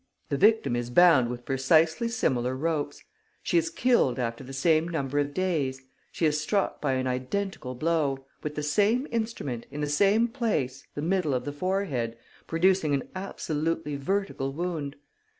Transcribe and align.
The 0.29 0.37
victim 0.37 0.75
is 0.75 0.89
bound 0.89 1.29
with 1.29 1.45
precisely 1.45 2.07
similar 2.07 2.57
ropes. 2.57 3.03
She 3.43 3.59
is 3.59 3.69
killed 3.69 4.17
after 4.17 4.43
the 4.43 4.51
same 4.51 4.87
number 4.87 5.19
of 5.19 5.31
days. 5.31 5.79
She 6.11 6.25
is 6.25 6.41
struck 6.41 6.81
by 6.81 6.93
an 6.93 7.05
identical 7.05 7.75
blow, 7.75 8.25
with 8.41 8.55
the 8.55 8.63
same 8.63 9.07
instrument, 9.11 9.67
in 9.69 9.81
the 9.81 9.85
same 9.87 10.27
place, 10.27 10.87
the 10.95 11.03
middle 11.03 11.35
of 11.35 11.45
the 11.45 11.53
forehead, 11.53 12.17
producing 12.47 12.95
an 12.95 13.09
absolutely 13.13 13.95
vertical 13.95 14.51
wound. 14.51 14.95